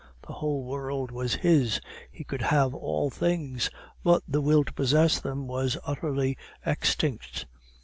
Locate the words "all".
2.73-3.11